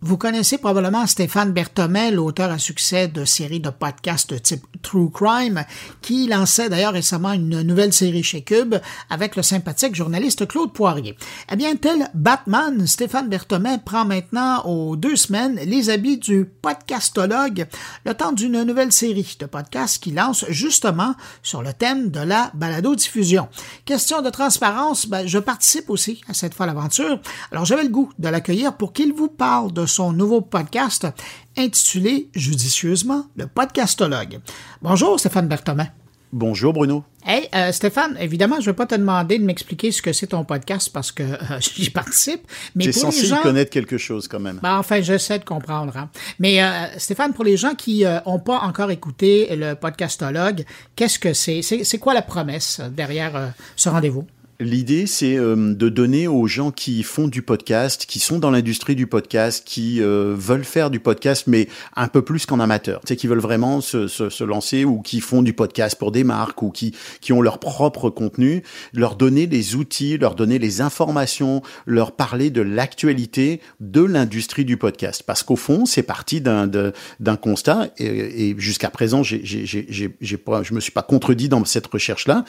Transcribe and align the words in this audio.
Vous 0.00 0.16
connaissez 0.16 0.58
probablement 0.58 1.08
Stéphane 1.08 1.50
Berthomel, 1.50 2.14
l'auteur 2.14 2.52
à 2.52 2.58
succès 2.58 3.08
de 3.08 3.24
séries 3.24 3.58
de 3.58 3.70
podcasts 3.70 4.40
type 4.40 4.64
True 4.80 5.10
Crime, 5.10 5.64
qui 6.02 6.28
lançait 6.28 6.68
d'ailleurs 6.68 6.92
récemment 6.92 7.32
une 7.32 7.62
nouvelle 7.62 7.92
série 7.92 8.22
chez 8.22 8.42
Cube 8.42 8.76
avec 9.10 9.34
le 9.34 9.42
sympathique 9.42 9.96
journaliste 9.96 10.46
Claude 10.46 10.72
Poirier. 10.72 11.16
Eh 11.50 11.56
bien, 11.56 11.74
tel 11.74 12.08
Batman, 12.14 12.86
Stéphane 12.86 13.28
Berthomel 13.28 13.80
prend 13.84 14.04
maintenant 14.04 14.62
aux 14.66 14.94
deux 14.94 15.16
semaines 15.16 15.58
les 15.64 15.90
habits 15.90 16.18
du 16.18 16.44
podcastologue, 16.44 17.66
le 18.04 18.14
temps 18.14 18.30
d'une 18.30 18.62
nouvelle 18.62 18.92
série 18.92 19.36
de 19.40 19.46
podcasts 19.46 20.00
qui 20.00 20.12
lance 20.12 20.44
justement 20.48 21.16
sur 21.42 21.60
le 21.60 21.72
thème 21.72 22.10
de 22.10 22.20
la 22.20 22.52
balado-diffusion. 22.54 23.48
Question 23.84 24.22
de 24.22 24.30
transparence, 24.30 25.08
ben, 25.08 25.26
je 25.26 25.40
participe 25.40 25.90
aussi 25.90 26.20
à 26.28 26.34
cette 26.34 26.54
fois 26.54 26.66
l'aventure. 26.66 27.20
Alors, 27.50 27.64
j'avais 27.64 27.82
le 27.82 27.88
goût 27.88 28.12
de 28.20 28.28
l'accueillir 28.28 28.76
pour 28.76 28.92
qu'il 28.92 29.12
vous 29.12 29.26
parle 29.26 29.72
de 29.72 29.87
son 29.88 30.12
nouveau 30.12 30.40
podcast 30.40 31.08
intitulé 31.56 32.28
judicieusement 32.34 33.26
Le 33.34 33.46
Podcastologue. 33.48 34.38
Bonjour 34.82 35.18
Stéphane 35.18 35.48
Berthomin. 35.48 35.88
Bonjour 36.30 36.74
Bruno. 36.74 37.04
Hey 37.26 37.48
euh, 37.54 37.72
Stéphane, 37.72 38.16
évidemment, 38.20 38.56
je 38.56 38.60
ne 38.60 38.66
vais 38.66 38.74
pas 38.74 38.84
te 38.84 38.94
demander 38.94 39.38
de 39.38 39.44
m'expliquer 39.44 39.90
ce 39.92 40.02
que 40.02 40.12
c'est 40.12 40.28
ton 40.28 40.44
podcast 40.44 40.90
parce 40.92 41.10
que 41.10 41.22
euh, 41.22 41.36
j'y 41.60 41.88
participe. 41.88 42.42
Mais 42.74 42.84
es 42.84 42.92
censé 42.92 43.26
gens... 43.26 43.40
connaître 43.40 43.70
quelque 43.70 43.96
chose 43.96 44.28
quand 44.28 44.38
même. 44.38 44.60
Ben, 44.62 44.76
enfin, 44.76 45.00
j'essaie 45.00 45.38
de 45.38 45.44
comprendre. 45.44 45.96
Hein. 45.96 46.10
Mais 46.38 46.62
euh, 46.62 46.86
Stéphane, 46.98 47.32
pour 47.32 47.44
les 47.44 47.56
gens 47.56 47.74
qui 47.74 48.04
n'ont 48.04 48.40
pas 48.40 48.58
encore 48.58 48.90
écouté 48.90 49.48
le 49.56 49.74
podcastologue, 49.74 50.64
qu'est-ce 50.96 51.18
que 51.18 51.32
c'est? 51.32 51.62
C'est 51.62 51.98
quoi 51.98 52.12
la 52.12 52.22
promesse 52.22 52.80
derrière 52.92 53.52
ce 53.74 53.88
rendez-vous? 53.88 54.26
L'idée, 54.60 55.06
c'est 55.06 55.36
euh, 55.36 55.72
de 55.72 55.88
donner 55.88 56.26
aux 56.26 56.48
gens 56.48 56.72
qui 56.72 57.04
font 57.04 57.28
du 57.28 57.42
podcast, 57.42 58.06
qui 58.06 58.18
sont 58.18 58.40
dans 58.40 58.50
l'industrie 58.50 58.96
du 58.96 59.06
podcast, 59.06 59.62
qui 59.64 60.02
euh, 60.02 60.34
veulent 60.36 60.64
faire 60.64 60.90
du 60.90 60.98
podcast, 60.98 61.44
mais 61.46 61.68
un 61.94 62.08
peu 62.08 62.22
plus 62.22 62.44
qu'en 62.44 62.58
amateur, 62.58 63.02
tu 63.02 63.06
sais, 63.06 63.16
qui 63.16 63.28
veulent 63.28 63.38
vraiment 63.38 63.80
se, 63.80 64.08
se, 64.08 64.42
lancer 64.42 64.84
ou 64.84 65.00
qui 65.00 65.20
font 65.20 65.42
du 65.42 65.52
podcast 65.52 65.96
pour 65.96 66.10
des 66.10 66.24
marques 66.24 66.60
ou 66.60 66.70
qui, 66.70 66.92
qui 67.20 67.32
ont 67.32 67.40
leur 67.40 67.60
propre 67.60 68.10
contenu, 68.10 68.64
leur 68.92 69.14
donner 69.14 69.46
des 69.46 69.76
outils, 69.76 70.18
leur 70.18 70.34
donner 70.34 70.58
les 70.58 70.80
informations, 70.80 71.62
leur 71.86 72.10
parler 72.10 72.50
de 72.50 72.60
l'actualité 72.60 73.60
de 73.78 74.02
l'industrie 74.02 74.64
du 74.64 74.76
podcast. 74.76 75.22
Parce 75.24 75.44
qu'au 75.44 75.54
fond, 75.54 75.86
c'est 75.86 76.02
parti 76.02 76.40
d'un 76.40 77.36
constat 77.40 77.90
et, 77.98 78.56
jusqu'à 78.58 78.90
présent, 78.90 79.22
j'ai, 79.22 79.40
j'ai, 79.44 79.66
j'ai, 79.66 80.16
je 80.20 80.74
me 80.74 80.80
suis 80.80 80.90
pas 80.90 81.02
contredit 81.02 81.48
dans 81.48 81.64
cette 81.64 81.86
recherche-là. 81.86 82.44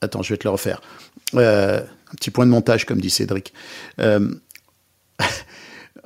Attends, 0.00 0.22
je 0.22 0.32
vais 0.32 0.38
te 0.38 0.44
le 0.44 0.50
refaire. 0.52 0.80
Euh, 1.34 1.80
un 1.82 2.14
petit 2.16 2.30
point 2.30 2.46
de 2.46 2.50
montage, 2.50 2.86
comme 2.86 3.00
dit 3.00 3.10
Cédric. 3.10 3.52
Euh, 4.00 4.34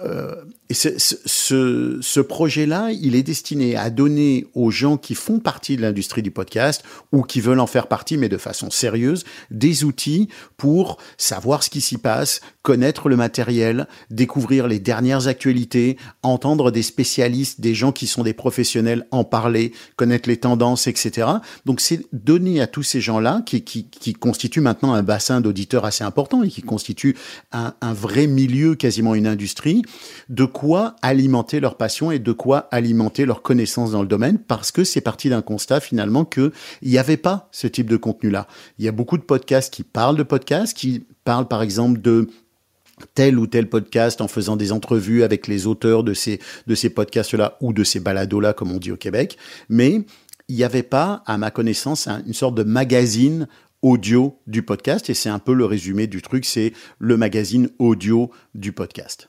euh, 0.00 0.34
et 0.70 0.75
ce, 0.75 2.00
ce, 2.00 2.20
projet-là, 2.20 2.91
il 2.91 3.14
est 3.14 3.23
destiné 3.23 3.77
à 3.77 3.91
donner 3.91 4.47
aux 4.55 4.70
gens 4.70 4.97
qui 4.97 5.14
font 5.14 5.39
partie 5.39 5.77
de 5.77 5.83
l'industrie 5.83 6.23
du 6.23 6.31
podcast 6.31 6.83
ou 7.12 7.23
qui 7.23 7.41
veulent 7.41 7.61
en 7.61 7.67
faire 7.67 7.86
partie, 7.86 8.17
mais 8.17 8.28
de 8.28 8.39
façon 8.39 8.70
sérieuse, 8.70 9.25
des 9.51 9.84
outils 9.84 10.28
pour 10.56 10.98
savoir 11.17 11.62
ce 11.62 11.70
qui 11.70 11.81
s'y 11.81 11.98
passe, 11.98 12.41
connaître 12.62 13.09
le 13.09 13.17
matériel, 13.17 13.86
découvrir 14.11 14.67
les 14.67 14.78
dernières 14.78 15.28
actualités, 15.28 15.97
entendre 16.23 16.70
des 16.70 16.83
spécialistes, 16.83 17.61
des 17.61 17.75
gens 17.75 17.92
qui 17.92 18.06
sont 18.06 18.23
des 18.23 18.34
professionnels 18.34 19.06
en 19.11 19.23
parler, 19.23 19.73
connaître 19.97 20.29
les 20.29 20.39
tendances, 20.39 20.86
etc. 20.86 21.29
Donc 21.67 21.81
c'est 21.81 22.01
donner 22.12 22.61
à 22.61 22.67
tous 22.67 22.83
ces 22.83 23.01
gens-là, 23.01 23.42
qui, 23.47 23.62
qui, 23.62 23.84
qui 23.89 24.14
constituent 24.14 24.61
maintenant 24.61 24.95
un 24.95 25.03
bassin 25.03 25.41
d'auditeurs 25.41 25.84
assez 25.84 26.05
important 26.05 26.42
et 26.42 26.48
qui 26.48 26.62
constituent 26.62 27.17
un, 27.53 27.75
un 27.81 27.92
vrai 27.92 28.27
milieu, 28.27 28.75
quasiment 28.75 29.14
une 29.14 29.27
industrie, 29.27 29.83
de 30.28 30.44
quoi 30.44 30.96
alimenter 31.02 31.60
leur 31.60 31.77
passion 31.77 32.10
et 32.10 32.18
de 32.18 32.32
quoi 32.32 32.68
alimenter 32.70 33.27
leur 33.27 33.42
connaissance 33.42 33.92
dans 33.92 34.02
le 34.02 34.08
domaine 34.08 34.38
parce 34.38 34.72
que 34.72 34.84
c'est 34.84 35.00
parti 35.00 35.28
d'un 35.28 35.42
constat 35.42 35.80
finalement 35.80 36.24
qu'il 36.24 36.52
n'y 36.82 36.98
avait 36.98 37.16
pas 37.16 37.48
ce 37.52 37.66
type 37.66 37.88
de 37.88 37.96
contenu-là. 37.96 38.46
Il 38.78 38.84
y 38.84 38.89
a 38.89 38.92
beaucoup 38.92 39.18
de 39.18 39.23
podcasts 39.23 39.73
qui 39.73 39.83
parlent 39.83 40.17
de 40.17 40.23
podcasts, 40.23 40.77
qui 40.77 41.05
parlent 41.24 41.48
par 41.48 41.62
exemple 41.62 42.00
de 42.00 42.28
tel 43.14 43.39
ou 43.39 43.46
tel 43.46 43.68
podcast 43.68 44.20
en 44.20 44.28
faisant 44.28 44.56
des 44.56 44.73
entrevues 44.73 45.23
avec 45.23 45.46
les 45.48 45.67
auteurs 45.67 46.05
de 46.05 46.14
ces, 46.14 46.40
de 46.67 46.74
ces 46.74 46.90
podcasts-là 46.90 47.56
ou 47.61 47.73
de 47.73 47.84
ces 47.84 48.00
balados-là, 48.00 48.52
comme 48.52 48.73
on 48.73 48.78
dit 48.78 48.92
au 48.92 48.96
Québec. 48.96 49.36
Mais 49.68 50.02
il 50.48 50.56
n'y 50.56 50.64
avait 50.64 50.83
pas, 50.83 51.23
à 51.27 51.39
ma 51.39 51.50
connaissance, 51.50 52.08
une 52.27 52.34
sorte 52.34 52.55
de 52.55 52.62
magazine 52.62 53.48
audio 53.83 54.39
du 54.46 54.62
podcast. 54.62 55.11
Et 55.11 55.14
c'est 55.14 55.28
un 55.28 55.39
peu 55.39 55.55
le 55.55 55.64
résumé 55.64 56.06
du 56.06 56.23
truc, 56.23 56.44
c'est 56.44 56.73
le 56.98 57.17
magazine 57.17 57.68
audio 57.78 58.30
du 58.55 58.73
podcast. 58.73 59.28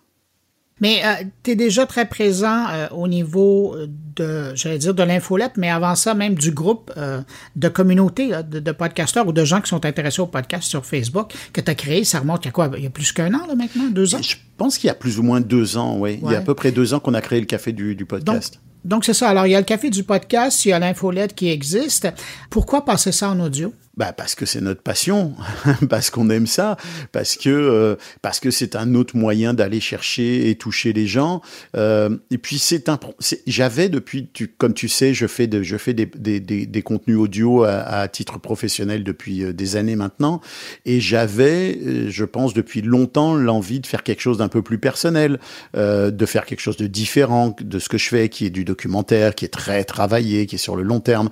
Mais 0.82 1.02
euh, 1.06 1.24
tu 1.44 1.52
es 1.52 1.56
déjà 1.56 1.86
très 1.86 2.06
présent 2.06 2.66
euh, 2.70 2.88
au 2.92 3.08
niveau 3.08 3.78
de, 4.16 4.54
j'allais 4.56 4.78
dire, 4.78 4.94
de 4.94 5.04
l'infolette, 5.04 5.54
mais 5.56 5.70
avant 5.70 5.96
ça, 5.96 6.14
même 6.14 6.36
du 6.36 6.52
groupe 6.52 6.92
euh, 6.98 7.22
de 7.56 7.70
communauté 7.70 8.32
de, 8.44 8.60
de, 8.60 8.72
podcasteurs 8.74 9.26
ou 9.26 9.32
de 9.32 9.46
gens 9.46 9.62
qui 9.62 9.70
sont 9.70 9.86
intéressés 9.86 10.22
au 10.22 10.28
podcast 10.28 10.68
sur 10.68 10.86
Facebook 10.86 11.34
que 11.54 11.62
tu 11.62 11.72
as 11.72 11.76
créé. 11.76 12.04
Ça 12.04 12.20
remonte 12.20 12.46
à 12.46 12.52
quoi? 12.52 12.70
Il 12.76 12.84
y 12.84 12.88
a 12.88 12.90
plus 12.90 13.14
qu'un 13.14 13.34
an, 13.34 13.48
là, 13.48 13.56
maintenant? 13.56 13.86
Deux 13.90 14.16
ans? 14.16 14.22
Je 14.22 14.36
pense 14.58 14.78
qu'il 14.78 14.90
y 14.90 14.92
a 14.92 14.96
plus 14.96 15.18
ou 15.18 15.24
moins 15.24 15.40
deux 15.40 15.78
ans, 15.78 15.98
oui. 15.98 16.20
Il 16.22 16.32
y 16.32 16.36
a 16.36 16.40
à 16.40 16.42
peu 16.42 16.56
près 16.56 16.74
deux 16.74 16.94
ans 16.94 17.00
qu'on 17.00 17.14
a 17.14 17.22
créé 17.22 17.40
le 17.40 17.46
Café 17.46 17.72
du, 17.72 17.96
du 17.96 18.06
podcast. 18.06 18.56
Donc, 18.84 18.92
donc 18.96 19.06
c'est 19.06 19.14
ça. 19.14 19.30
Alors, 19.30 19.48
il 19.48 19.52
y 19.52 19.56
a 19.56 19.60
le 19.60 19.66
Café 19.66 19.90
du 19.90 20.04
podcast, 20.04 20.66
il 20.66 20.70
y 20.70 20.74
a 20.74 20.80
l'infolette 20.80 21.36
qui 21.36 21.50
existe. 21.50 22.10
Pourquoi 22.50 22.84
passer 22.84 23.14
ça 23.14 23.30
en 23.30 23.40
audio? 23.40 23.74
Bah 23.98 24.12
parce 24.12 24.36
que 24.36 24.46
c'est 24.46 24.60
notre 24.60 24.82
passion, 24.82 25.34
parce 25.90 26.10
qu'on 26.10 26.30
aime 26.30 26.48
ça, 26.48 26.76
parce 27.14 27.38
que 27.38 27.50
euh, 27.50 27.96
parce 28.22 28.42
que 28.42 28.52
c'est 28.52 28.76
un 28.76 28.94
autre 28.94 29.16
moyen 29.16 29.54
d'aller 29.54 29.80
chercher 29.80 30.50
et 30.50 30.56
toucher 30.56 30.92
les 30.92 31.08
gens. 31.08 31.42
Euh, 31.78 32.18
et 32.30 32.38
puis 32.38 32.60
c'est 32.60 32.90
un, 32.90 33.00
j'avais 33.48 33.88
depuis, 33.88 34.30
tu, 34.34 34.50
comme 34.50 34.74
tu 34.74 34.90
sais, 34.90 35.14
je 35.14 35.28
fais 35.28 35.48
de, 35.48 35.64
je 35.64 35.78
fais 35.78 35.94
des, 35.94 36.06
des, 36.06 36.40
des, 36.40 36.82
contenus 36.82 37.18
audio 37.18 37.64
à, 37.64 37.80
à, 37.80 38.08
titre 38.08 38.38
professionnel 38.40 39.04
depuis 39.04 39.44
euh, 39.44 39.54
des 39.54 39.78
années 39.78 39.96
maintenant, 39.96 40.42
et 40.86 41.00
j'avais, 41.00 41.78
euh, 41.78 42.10
je 42.10 42.26
pense 42.26 42.54
depuis 42.54 42.82
longtemps, 42.82 43.34
l'envie 43.36 43.80
de 43.80 43.88
faire 43.88 44.04
quelque 44.04 44.22
chose 44.22 44.40
d'un 44.40 44.50
peu 44.50 44.62
plus 44.62 44.78
personnel, 44.78 45.40
euh, 45.78 46.12
de 46.12 46.26
faire 46.26 46.46
quelque 46.46 46.60
chose 46.60 46.78
de 46.78 46.88
différent 46.88 47.56
de 47.60 47.80
ce 47.80 47.88
que 47.88 47.98
je 47.98 48.10
fais, 48.10 48.28
qui 48.28 48.46
est 48.46 48.50
du 48.50 48.66
documentaire, 48.66 49.36
qui 49.36 49.46
est 49.46 49.54
très 49.54 49.86
travaillé, 49.86 50.46
qui 50.48 50.56
est 50.56 50.60
sur 50.60 50.76
le 50.76 50.84
long 50.84 51.00
terme, 51.00 51.30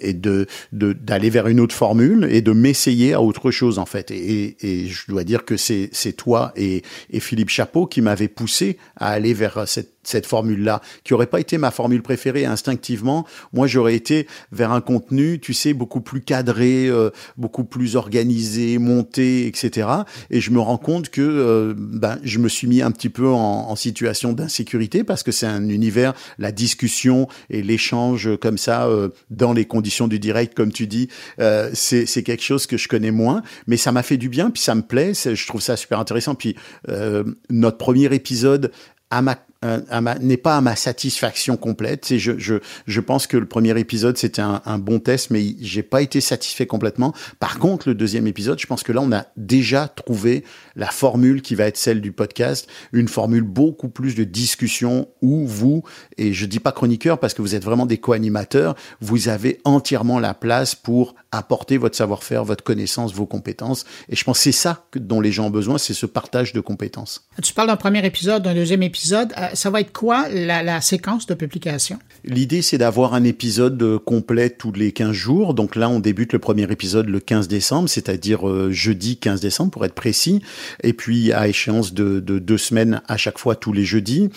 et 0.00 0.14
de 0.14 0.46
d'aller 0.72 1.30
vers 1.30 1.46
une 1.48 1.57
autre 1.60 1.74
formule 1.74 2.28
et 2.30 2.42
de 2.42 2.52
m'essayer 2.52 3.12
à 3.12 3.22
autre 3.22 3.50
chose 3.50 3.78
en 3.78 3.86
fait. 3.86 4.10
Et, 4.10 4.56
je 4.88 5.06
dois 5.08 5.24
dire 5.24 5.44
que 5.44 5.56
c'est 5.56 6.12
toi 6.16 6.52
et, 6.56 6.82
et 7.10 7.20
Philippe 7.20 7.50
Chapeau 7.50 7.86
qui 7.86 8.00
m'avait 8.00 8.28
poussé 8.28 8.78
à 8.96 9.10
aller 9.10 9.34
vers 9.34 9.66
cette 9.66 9.97
cette 10.02 10.26
formule-là, 10.26 10.80
qui 11.04 11.14
aurait 11.14 11.26
pas 11.26 11.40
été 11.40 11.58
ma 11.58 11.70
formule 11.70 12.02
préférée 12.02 12.44
instinctivement. 12.44 13.26
Moi, 13.52 13.66
j'aurais 13.66 13.94
été 13.94 14.26
vers 14.52 14.72
un 14.72 14.80
contenu, 14.80 15.40
tu 15.40 15.54
sais, 15.54 15.74
beaucoup 15.74 16.00
plus 16.00 16.20
cadré, 16.20 16.86
euh, 16.88 17.10
beaucoup 17.36 17.64
plus 17.64 17.96
organisé, 17.96 18.78
monté, 18.78 19.46
etc. 19.46 19.88
Et 20.30 20.40
je 20.40 20.50
me 20.50 20.60
rends 20.60 20.78
compte 20.78 21.10
que 21.10 21.20
euh, 21.20 21.74
ben, 21.76 22.18
je 22.22 22.38
me 22.38 22.48
suis 22.48 22.66
mis 22.66 22.82
un 22.82 22.90
petit 22.90 23.10
peu 23.10 23.28
en, 23.28 23.70
en 23.70 23.76
situation 23.76 24.32
d'insécurité 24.32 25.04
parce 25.04 25.22
que 25.22 25.32
c'est 25.32 25.46
un 25.46 25.68
univers, 25.68 26.14
la 26.38 26.52
discussion 26.52 27.28
et 27.50 27.62
l'échange 27.62 28.36
comme 28.40 28.58
ça 28.58 28.86
euh, 28.86 29.08
dans 29.30 29.52
les 29.52 29.64
conditions 29.64 30.08
du 30.08 30.18
direct, 30.18 30.54
comme 30.54 30.72
tu 30.72 30.86
dis, 30.86 31.08
euh, 31.40 31.70
c'est 31.74 32.22
quelque 32.22 32.42
chose 32.42 32.66
que 32.66 32.76
je 32.76 32.88
connais 32.88 33.10
moins, 33.10 33.42
mais 33.66 33.76
ça 33.76 33.92
m'a 33.92 34.02
fait 34.02 34.16
du 34.16 34.28
bien, 34.28 34.50
puis 34.50 34.62
ça 34.62 34.74
me 34.74 34.82
plaît, 34.82 35.12
je 35.14 35.46
trouve 35.46 35.60
ça 35.60 35.76
super 35.76 35.98
intéressant. 35.98 36.34
Puis 36.34 36.56
euh, 36.88 37.24
notre 37.50 37.78
premier 37.78 38.12
épisode 38.14 38.72
à 39.10 39.22
ma 39.22 39.38
n'est 39.62 40.36
pas 40.36 40.56
à 40.56 40.60
ma 40.60 40.76
satisfaction 40.76 41.56
complète. 41.56 42.16
je, 42.16 42.38
je, 42.38 42.54
je 42.86 43.00
pense 43.00 43.26
que 43.26 43.36
le 43.36 43.46
premier 43.46 43.78
épisode 43.78 44.16
c'était 44.16 44.42
un, 44.42 44.62
un, 44.64 44.78
bon 44.78 45.00
test, 45.00 45.30
mais 45.30 45.56
j'ai 45.60 45.82
pas 45.82 46.02
été 46.02 46.20
satisfait 46.20 46.66
complètement. 46.66 47.12
Par 47.40 47.58
contre, 47.58 47.88
le 47.88 47.94
deuxième 47.94 48.26
épisode, 48.26 48.58
je 48.60 48.66
pense 48.66 48.82
que 48.82 48.92
là 48.92 49.00
on 49.02 49.12
a 49.12 49.26
déjà 49.36 49.88
trouvé 49.88 50.44
la 50.76 50.86
formule 50.86 51.42
qui 51.42 51.54
va 51.54 51.64
être 51.64 51.76
celle 51.76 52.00
du 52.00 52.12
podcast, 52.12 52.68
une 52.92 53.08
formule 53.08 53.42
beaucoup 53.42 53.88
plus 53.88 54.14
de 54.14 54.24
discussion 54.24 55.08
où 55.22 55.46
vous 55.46 55.82
et 56.16 56.32
je 56.32 56.46
dis 56.46 56.60
pas 56.60 56.72
chroniqueur 56.72 57.18
parce 57.18 57.34
que 57.34 57.42
vous 57.42 57.54
êtes 57.54 57.64
vraiment 57.64 57.86
des 57.86 57.98
co-animateurs, 57.98 58.76
vous 59.00 59.28
avez 59.28 59.60
entièrement 59.64 60.20
la 60.20 60.34
place 60.34 60.74
pour 60.74 61.14
apporter 61.32 61.76
votre 61.76 61.96
savoir-faire, 61.96 62.44
votre 62.44 62.64
connaissance, 62.64 63.12
vos 63.12 63.26
compétences. 63.26 63.84
Et 64.08 64.16
je 64.16 64.24
pense 64.24 64.38
que 64.38 64.44
c'est 64.44 64.52
ça 64.52 64.86
dont 64.94 65.20
les 65.20 65.32
gens 65.32 65.46
ont 65.46 65.50
besoin, 65.50 65.78
c'est 65.78 65.94
ce 65.94 66.06
partage 66.06 66.52
de 66.52 66.60
compétences. 66.60 67.28
Tu 67.42 67.52
parles 67.52 67.68
d'un 67.68 67.76
premier 67.76 68.04
épisode, 68.06 68.42
d'un 68.42 68.54
deuxième 68.54 68.82
épisode. 68.82 69.32
Euh, 69.36 69.47
ça 69.54 69.70
va 69.70 69.80
être 69.80 69.92
quoi 69.92 70.28
la, 70.28 70.80
séquence 70.80 71.26
de 71.26 71.34
publication? 71.34 71.98
L'idée, 72.24 72.62
c'est 72.62 72.78
d'avoir 72.78 73.14
un 73.14 73.24
épisode 73.24 73.82
euh, 73.82 73.98
complet 73.98 74.50
tous 74.50 74.72
les 74.72 74.92
15 74.92 75.12
jours. 75.12 75.54
Donc 75.54 75.76
là, 75.76 75.88
on 75.88 76.00
débute 76.00 76.32
le 76.32 76.38
premier 76.38 76.70
épisode 76.70 77.08
le 77.08 77.20
15 77.20 77.48
décembre, 77.48 77.88
c'est-à-dire 77.88 78.48
euh, 78.48 78.70
jeudi 78.70 79.16
15 79.16 79.40
décembre 79.40 79.70
pour 79.70 79.84
être 79.84 79.94
précis. 79.94 80.42
Et 80.82 80.92
puis 80.92 81.32
à 81.32 81.48
échéance 81.48 81.94
de, 81.94 82.20
de 82.20 82.38
deux 82.38 82.58
semaines 82.58 83.02
à 83.08 83.16
chaque 83.16 83.38
fois 83.38 83.56
tous 83.56 83.72
les 83.72 83.84
jeudis. 83.84 84.30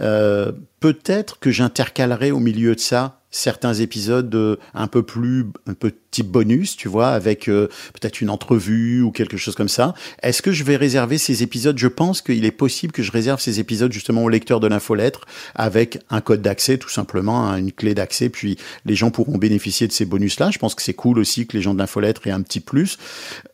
Euh, 0.00 0.52
Peut-être 0.80 1.40
que 1.40 1.50
j'intercalerai 1.50 2.30
au 2.30 2.38
milieu 2.38 2.76
de 2.76 2.80
ça 2.80 3.17
certains 3.30 3.74
épisodes 3.74 4.34
euh, 4.34 4.56
un 4.74 4.86
peu 4.86 5.02
plus, 5.02 5.46
un 5.66 5.74
type 6.10 6.28
bonus, 6.28 6.76
tu 6.76 6.88
vois, 6.88 7.08
avec 7.08 7.48
euh, 7.48 7.68
peut-être 7.92 8.20
une 8.20 8.30
entrevue 8.30 9.02
ou 9.02 9.10
quelque 9.10 9.36
chose 9.36 9.54
comme 9.54 9.68
ça. 9.68 9.94
Est-ce 10.22 10.40
que 10.42 10.52
je 10.52 10.64
vais 10.64 10.76
réserver 10.76 11.18
ces 11.18 11.42
épisodes? 11.42 11.76
Je 11.78 11.88
pense 11.88 12.22
qu'il 12.22 12.44
est 12.44 12.50
possible 12.50 12.92
que 12.92 13.02
je 13.02 13.12
réserve 13.12 13.40
ces 13.40 13.60
épisodes 13.60 13.92
justement 13.92 14.24
au 14.24 14.28
lecteur 14.28 14.60
de 14.60 14.66
l'infolettre 14.66 15.26
avec 15.54 15.98
un 16.10 16.20
code 16.20 16.42
d'accès, 16.42 16.78
tout 16.78 16.88
simplement, 16.88 17.48
hein, 17.48 17.58
une 17.58 17.72
clé 17.72 17.94
d'accès, 17.94 18.28
puis 18.28 18.56
les 18.84 18.94
gens 18.94 19.10
pourront 19.10 19.38
bénéficier 19.38 19.86
de 19.86 19.92
ces 19.92 20.06
bonus-là. 20.06 20.50
Je 20.50 20.58
pense 20.58 20.74
que 20.74 20.82
c'est 20.82 20.94
cool 20.94 21.18
aussi 21.18 21.46
que 21.46 21.56
les 21.56 21.62
gens 21.62 21.74
de 21.74 21.78
l'infolettre 21.78 22.26
aient 22.26 22.32
un 22.32 22.42
petit 22.42 22.60
plus. 22.60 22.98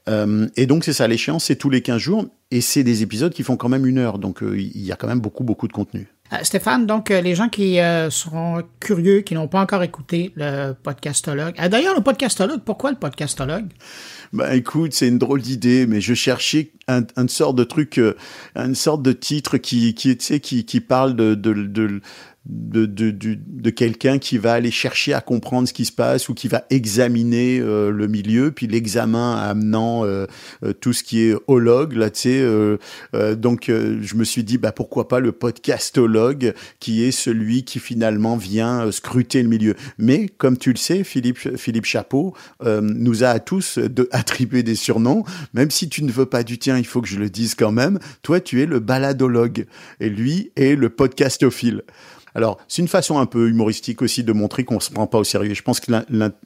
Euh, 0.08 0.46
et 0.56 0.66
donc 0.66 0.84
c'est 0.84 0.92
ça, 0.92 1.08
l'échéance, 1.08 1.44
c'est 1.44 1.56
tous 1.56 1.70
les 1.70 1.82
15 1.82 1.98
jours, 2.00 2.26
et 2.50 2.60
c'est 2.60 2.84
des 2.84 3.02
épisodes 3.02 3.32
qui 3.32 3.42
font 3.42 3.56
quand 3.56 3.68
même 3.68 3.86
une 3.86 3.98
heure, 3.98 4.18
donc 4.18 4.40
il 4.42 4.84
y 4.84 4.92
a 4.92 4.96
quand 4.96 5.08
même 5.08 5.20
beaucoup, 5.20 5.42
beaucoup 5.42 5.66
de 5.66 5.72
contenu. 5.72 6.08
Euh, 6.34 6.42
Stéphane, 6.42 6.86
donc 6.86 7.10
euh, 7.10 7.20
les 7.20 7.34
gens 7.34 7.48
qui 7.48 7.81
euh, 7.81 8.10
seront 8.10 8.62
curieux, 8.81 9.20
qui 9.20 9.34
n'ont 9.34 9.48
pas 9.48 9.60
encore 9.60 9.82
écouté 9.82 10.32
le 10.36 10.72
podcastologue. 10.72 11.54
D'ailleurs, 11.69 11.94
le 11.94 12.02
podcastologue, 12.02 12.60
pourquoi 12.64 12.90
le 12.90 12.96
podcastologue? 12.96 13.66
Ben 14.32 14.52
écoute, 14.52 14.92
c'est 14.94 15.08
une 15.08 15.19
drôle 15.19 15.42
d'idée, 15.42 15.86
mais 15.86 16.00
je 16.00 16.14
cherchais 16.14 16.72
un, 16.88 17.02
une 17.16 17.28
sorte 17.28 17.56
de 17.56 17.64
truc, 17.64 18.00
une 18.56 18.75
sorte 18.75 19.02
de 19.02 19.12
titre 19.12 19.58
qui, 19.58 19.94
qui, 19.94 20.16
qui, 20.16 20.64
qui 20.64 20.81
parle 20.81 21.14
de 21.14 22.00
de, 22.46 22.85
de, 22.85 23.11
de, 23.11 23.38
de 23.46 23.70
quelqu'un 23.70 24.19
qui 24.19 24.37
va 24.37 24.52
aller 24.52 24.70
chercher 24.70 25.14
à 25.14 25.23
comprendre 25.23 25.67
ce 25.67 25.73
qui 25.73 25.87
se 25.87 25.93
passe 25.93 26.29
ou 26.29 26.35
qui 26.35 26.49
va 26.49 26.64
examiner 26.69 27.58
euh, 27.58 27.91
le 27.91 28.06
milieu, 28.06 28.50
puis 28.50 28.67
l'examen 28.67 29.37
amenant 29.37 30.05
euh, 30.05 30.26
euh, 30.62 30.75
tout 30.75 30.93
ce 30.93 31.02
qui 31.02 31.23
est 31.23 31.35
hologue, 31.46 31.94
là, 31.94 32.11
tu 32.11 32.20
sais. 32.20 33.37
donc, 33.37 33.67
je 33.69 34.14
me 34.14 34.25
suis 34.25 34.44
dit, 34.44 34.58
bah, 34.58 34.73
pourquoi 34.73 35.08
pas 35.08 35.20
le 35.20 35.32
podcastologue, 35.32 36.55
qui 36.81 37.05
est 37.05 37.12
celui 37.12 37.64
qui 37.64 37.79
finalement 37.79 38.37
vient 38.37 38.91
scruter 38.93 39.43
le 39.43 39.49
milieu. 39.49 39.75
Mais, 39.99 40.29
comme 40.29 40.58
tu 40.58 40.70
le 40.70 40.76
sais, 40.76 41.05
Philippe, 41.05 41.56
Philippe 41.56 41.87
Chapeau 41.87 42.35
nous 42.62 43.25
a 43.25 43.29
à 43.29 43.38
tous 43.41 43.79
attribué 44.11 44.62
des 44.62 44.75
surnoms, 44.75 45.25
même 45.55 45.70
si 45.70 45.88
tu 45.88 46.05
ne 46.05 46.12
veux 46.12 46.26
pas 46.26 46.43
du 46.43 46.58
tien, 46.58 46.79
il 46.79 46.87
faut 46.87 47.00
que 47.00 47.08
je 47.08 47.19
le 47.19 47.31
dise 47.31 47.55
quand 47.55 47.73
même. 47.73 47.99
Toi, 48.23 48.41
tu 48.41 48.62
es 48.62 48.67
le 48.67 48.81
baladologue, 48.81 49.67
et 50.00 50.08
lui 50.08 50.50
est 50.56 50.76
le 50.76 50.91
podcastophile. 50.91 51.82
Alors, 52.34 52.58
c'est 52.69 52.82
une 52.82 52.88
façon 52.88 53.19
un 53.19 53.26
peu 53.26 53.48
humoristique 53.48 54.02
aussi 54.02 54.25
de 54.25 54.32
montrer 54.32 54.64
qu'on 54.64 54.81
se 54.81 54.90
prend 54.90 55.06
pas 55.06 55.19
au 55.19 55.25
sérieux. 55.25 55.54
Je 55.54 55.62
pense 55.62 55.81
que 55.81 55.92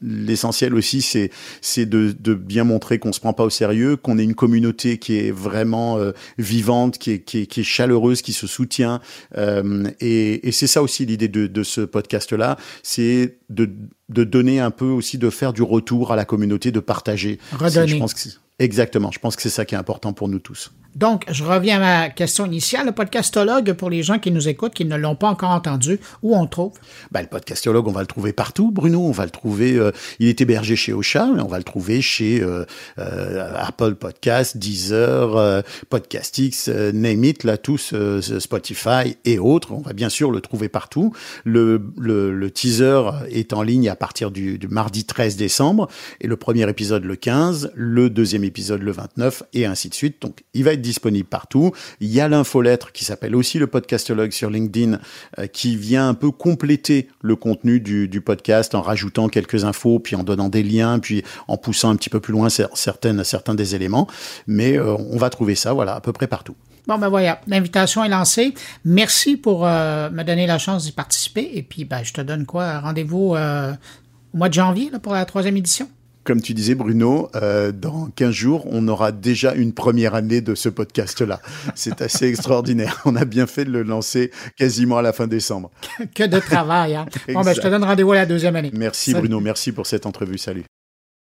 l'essentiel 0.03 0.75
aussi, 0.75 1.03
c'est 1.03 1.31
c'est 1.61 1.87
de, 1.87 2.15
de, 2.19 2.35
bien 2.35 2.65
montrer 2.65 2.99
qu'on 2.99 3.13
se 3.13 3.21
prend 3.21 3.33
pas 3.33 3.45
au 3.45 3.51
sérieux, 3.51 3.97
qu'on 3.97 4.19
est 4.19 4.25
une 4.25 4.35
communauté 4.35 4.99
qui 4.99 5.17
est 5.19 5.31
vraiment 5.31 5.99
euh, 5.99 6.13
vivante, 6.39 6.99
qui 6.99 7.13
est, 7.13 7.21
qui, 7.21 7.39
est, 7.39 7.47
qui 7.47 7.61
est, 7.61 7.65
chaleureuse, 7.65 8.23
qui 8.23 8.33
se 8.33 8.47
soutient. 8.47 9.01
Euh, 9.37 9.89
et, 10.01 10.49
et 10.49 10.53
c'est 10.53 10.67
ça 10.67 10.83
aussi 10.83 11.07
l'idée 11.07 11.29
de, 11.29 11.47
de 11.47 11.63
ce 11.63 11.81
podcast-là, 11.81 12.57
c'est 12.83 13.39
de, 13.49 13.71
de 14.09 14.25
donner 14.25 14.61
un 14.61 14.71
peu 14.71 14.87
aussi, 14.87 15.19
de 15.19 15.31
faire 15.31 15.53
du 15.53 15.63
retour 15.63 16.13
à 16.13 16.17
la 16.17 16.25
communauté, 16.25 16.71
de 16.71 16.81
partager. 16.81 17.39
Redonner. 17.53 17.89
Je 17.89 17.97
pense 17.97 18.15
que 18.15 18.29
Exactement. 18.59 19.11
Je 19.13 19.19
pense 19.19 19.37
que 19.37 19.43
c'est 19.43 19.51
ça 19.51 19.65
qui 19.65 19.75
est 19.75 19.79
important 19.79 20.13
pour 20.13 20.29
nous 20.29 20.41
tous. 20.41 20.73
Donc, 20.99 21.27
je 21.31 21.45
reviens 21.45 21.77
à 21.77 21.79
ma 21.79 22.11
question 22.11 22.45
initiale. 22.45 22.87
Le 22.87 22.93
podcastologue, 22.93 23.73
pour 23.75 23.89
les 23.89 24.03
gens 24.03 24.19
qui 24.19 24.33
nous 24.33 24.49
écoutent, 24.49 24.75
qui 24.75 24.85
ne 24.85 24.97
l'ont 24.97 25.15
pas 25.15 25.29
encore 25.29 25.51
entendu, 25.51 26.01
où 26.23 26.37
on 26.37 26.43
le 26.43 26.49
trouve? 26.49 26.73
Ben, 27.13 27.21
le 27.21 27.29
podcastologue, 27.29 27.87
on 27.87 27.93
va 27.93 28.01
le 28.01 28.09
trouver 28.09 28.33
partout, 28.33 28.73
Bruno. 28.73 29.03
On 29.03 29.13
va 29.13 29.25
le 29.25 29.31
trouver, 29.31 29.77
euh, 29.77 29.93
il 30.19 30.27
est 30.27 30.41
hébergé 30.41 30.75
chez 30.75 30.93
Ocha, 30.93 31.29
mais 31.33 31.41
on 31.41 31.47
va 31.47 31.59
le 31.59 31.63
trouver 31.63 32.03
chez 32.03 32.43
euh, 32.43 32.65
euh, 32.99 33.55
Apple 33.57 33.95
Podcast, 33.95 34.57
Deezer, 34.57 35.63
Podcastix, 35.89 36.67
Name 36.67 37.23
It, 37.23 37.45
là, 37.45 37.59
tous, 37.59 37.95
Spotify 38.41 39.17
et 39.25 39.39
autres. 39.39 39.71
On 39.71 39.83
va 39.83 39.93
bien 39.93 40.09
sûr 40.09 40.33
le 40.33 40.41
trouver 40.41 40.69
partout. 40.69 41.13
Le 41.45 42.49
teaser 42.53 43.03
est 43.31 43.53
en 43.53 43.63
ligne 43.63 43.89
à 43.89 43.95
partir 43.95 44.33
du, 44.33 44.59
du, 44.59 44.67
mardi 44.67 45.05
13 45.05 45.37
décembre 45.37 45.87
et 46.21 46.27
le 46.27 46.37
premier 46.37 46.69
épisode 46.69 47.05
le 47.05 47.15
15, 47.15 47.71
le 47.77 48.11
deuxième 48.11 48.43
épisode 48.43 48.83
le 48.83 48.91
29 48.91 49.45
et 49.53 49.65
ainsi 49.65 49.89
de 49.89 49.95
suite. 49.95 50.21
Donc, 50.21 50.43
il 50.55 50.65
va 50.65 50.73
être 50.73 50.88
disponible 50.89 51.29
partout. 51.29 51.73
Il 52.01 52.09
y 52.09 52.21
a 52.21 52.29
l'infolettre 52.29 52.93
qui 52.93 53.05
s'appelle 53.05 53.37
aussi 53.37 53.59
le 53.59 53.67
podcastologue 53.67 54.33
sur 54.33 54.49
LinkedIn 54.49 54.99
euh, 55.39 55.47
qui 55.47 55.77
vient 55.77 56.09
un 56.09 56.15
peu 56.15 56.31
compléter 56.31 57.09
le 57.21 57.37
contenu 57.37 57.79
du, 57.81 58.21
podcast 58.21 58.75
en 58.75 58.83
rajoutant 58.83 59.29
quelques 59.29 59.65
infos, 59.65 60.01
puis 60.01 60.17
en 60.17 60.25
donnant 60.25 60.49
des 60.49 60.63
liens, 60.63 60.99
puis 60.99 61.23
en 61.47 61.57
poussant 61.57 61.91
un 61.91 61.97
petit 61.97 62.11
peu 62.11 62.21
plus 62.21 62.33
loin 62.33 62.49
certaines, 62.49 63.23
certains 63.23 63.55
des 63.55 63.75
éléments. 63.75 64.09
Mais 64.47 64.79
euh, 64.79 64.97
on 64.97 65.19
va 65.19 65.31
trouver 65.31 65.55
ça, 65.55 65.73
voilà, 65.73 65.95
à 65.95 66.01
peu 66.01 66.13
près 66.13 66.27
partout. 66.27 66.57
Bon, 66.87 66.99
ben 66.99 67.09
voilà, 67.09 67.41
l'invitation 67.47 68.03
est 68.03 68.09
lancée. 68.09 68.55
Merci 68.85 69.37
pour 69.37 69.67
euh, 69.67 70.11
me 70.11 70.25
donner 70.25 70.47
la 70.47 70.59
chance 70.59 70.85
d'y 70.85 70.93
participer. 70.93 71.51
Et 71.55 71.63
puis, 71.63 71.85
ben, 71.85 72.03
je 72.03 72.15
te 72.15 72.23
donne 72.23 72.47
quoi? 72.47 72.81
Rendez-vous 72.81 73.37
au 73.37 74.37
mois 74.37 74.49
de 74.49 74.55
janvier 74.55 74.91
pour 75.03 75.13
la 75.13 75.27
troisième 75.27 75.57
édition? 75.57 75.89
Comme 76.29 76.43
tu 76.43 76.53
disais, 76.53 76.75
Bruno, 76.75 77.31
euh, 77.37 77.73
dans 77.73 78.11
15 78.15 78.31
jours, 78.33 78.67
on 78.71 78.87
aura 78.87 79.13
déjà 79.13 79.55
une 79.55 79.73
première 79.73 80.15
année 80.15 80.43
de 80.43 80.55
ce 80.55 80.69
podcast-là. 80.69 81.41
C'est 81.75 82.03
assez 82.03 82.27
extraordinaire. 82.29 83.01
On 83.07 83.17
a 83.17 83.25
bien 83.25 83.47
fait 83.47 83.65
de 83.65 83.71
le 83.71 83.83
lancer 83.83 84.31
quasiment 84.55 84.99
à 84.99 85.03
la 85.03 85.15
fin 85.15 85.27
décembre. 85.27 85.71
que 86.15 86.25
de 86.25 86.39
travail. 86.39 86.97
Hein? 86.97 87.07
bon, 87.33 87.41
ben, 87.41 87.55
je 87.55 87.63
te 87.63 87.69
donne 87.69 87.83
rendez-vous 87.83 88.13
à 88.13 88.17
la 88.17 88.27
deuxième 88.27 88.57
année. 88.57 88.71
Merci, 88.75 89.13
Salut. 89.13 89.23
Bruno. 89.23 89.41
Merci 89.41 89.73
pour 89.73 89.87
cette 89.87 90.05
entrevue. 90.05 90.37
Salut. 90.37 90.65